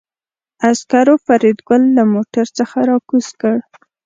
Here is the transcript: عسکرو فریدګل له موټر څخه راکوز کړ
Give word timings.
عسکرو 0.69 1.15
فریدګل 1.25 1.83
له 1.97 2.03
موټر 2.13 2.45
څخه 2.57 2.77
راکوز 2.89 3.27
کړ 3.41 3.57